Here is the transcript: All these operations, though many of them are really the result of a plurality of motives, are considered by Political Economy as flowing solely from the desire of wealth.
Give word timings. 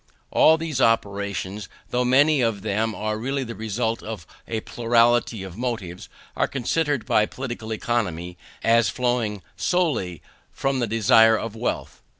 All 0.31 0.57
these 0.57 0.81
operations, 0.81 1.69
though 1.91 2.03
many 2.03 2.41
of 2.41 2.63
them 2.63 2.95
are 2.95 3.19
really 3.19 3.43
the 3.43 3.53
result 3.53 4.01
of 4.01 4.25
a 4.47 4.61
plurality 4.61 5.43
of 5.43 5.57
motives, 5.59 6.09
are 6.35 6.47
considered 6.47 7.05
by 7.05 7.27
Political 7.27 7.71
Economy 7.71 8.35
as 8.63 8.89
flowing 8.89 9.43
solely 9.55 10.23
from 10.51 10.79
the 10.79 10.87
desire 10.87 11.37
of 11.37 11.55
wealth. 11.55 12.01